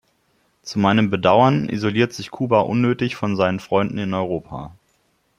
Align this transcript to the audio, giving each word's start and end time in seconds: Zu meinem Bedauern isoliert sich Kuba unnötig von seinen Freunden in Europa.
Zu 0.63 0.79
meinem 0.79 1.11
Bedauern 1.11 1.69
isoliert 1.69 2.11
sich 2.11 2.31
Kuba 2.31 2.61
unnötig 2.61 3.15
von 3.15 3.35
seinen 3.35 3.59
Freunden 3.59 3.99
in 3.99 4.15
Europa. 4.15 4.73